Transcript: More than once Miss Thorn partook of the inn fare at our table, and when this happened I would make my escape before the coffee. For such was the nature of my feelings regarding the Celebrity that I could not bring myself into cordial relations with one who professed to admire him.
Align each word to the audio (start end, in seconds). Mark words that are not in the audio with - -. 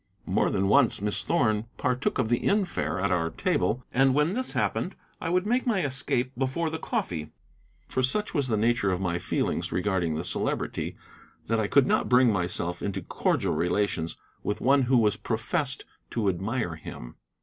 More 0.25 0.49
than 0.49 0.67
once 0.67 0.99
Miss 0.99 1.23
Thorn 1.23 1.65
partook 1.77 2.17
of 2.17 2.27
the 2.27 2.39
inn 2.39 2.65
fare 2.65 2.99
at 2.99 3.11
our 3.11 3.29
table, 3.29 3.85
and 3.93 4.15
when 4.15 4.33
this 4.33 4.53
happened 4.53 4.95
I 5.21 5.29
would 5.29 5.45
make 5.45 5.67
my 5.67 5.83
escape 5.85 6.31
before 6.35 6.71
the 6.71 6.79
coffee. 6.79 7.29
For 7.87 8.01
such 8.01 8.33
was 8.33 8.47
the 8.47 8.57
nature 8.57 8.89
of 8.89 8.99
my 8.99 9.19
feelings 9.19 9.71
regarding 9.71 10.15
the 10.15 10.23
Celebrity 10.23 10.95
that 11.45 11.59
I 11.59 11.67
could 11.67 11.85
not 11.85 12.09
bring 12.09 12.33
myself 12.33 12.81
into 12.81 13.03
cordial 13.03 13.53
relations 13.53 14.17
with 14.41 14.59
one 14.59 14.81
who 14.81 15.07
professed 15.21 15.85
to 16.09 16.29
admire 16.29 16.77
him. 16.77 17.17